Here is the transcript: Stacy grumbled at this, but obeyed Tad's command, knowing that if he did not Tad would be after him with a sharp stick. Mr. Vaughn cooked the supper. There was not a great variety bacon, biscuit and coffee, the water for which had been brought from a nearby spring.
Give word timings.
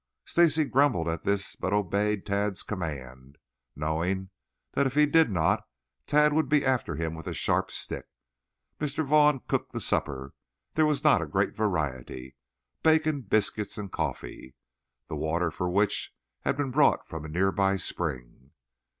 Stacy 0.25 0.63
grumbled 0.65 1.07
at 1.07 1.25
this, 1.25 1.55
but 1.55 1.73
obeyed 1.73 2.25
Tad's 2.25 2.63
command, 2.63 3.37
knowing 3.75 4.31
that 4.71 4.87
if 4.87 4.95
he 4.95 5.05
did 5.05 5.29
not 5.29 5.63
Tad 6.07 6.33
would 6.33 6.49
be 6.49 6.65
after 6.65 6.95
him 6.95 7.13
with 7.13 7.27
a 7.27 7.35
sharp 7.35 7.69
stick. 7.69 8.05
Mr. 8.79 9.05
Vaughn 9.05 9.41
cooked 9.47 9.73
the 9.73 9.79
supper. 9.79 10.33
There 10.73 10.87
was 10.87 11.03
not 11.03 11.21
a 11.21 11.27
great 11.27 11.55
variety 11.55 12.35
bacon, 12.81 13.21
biscuit 13.21 13.77
and 13.77 13.91
coffee, 13.91 14.55
the 15.07 15.15
water 15.15 15.51
for 15.51 15.69
which 15.69 16.11
had 16.39 16.57
been 16.57 16.71
brought 16.71 17.07
from 17.07 17.23
a 17.23 17.27
nearby 17.29 17.77
spring. 17.77 18.53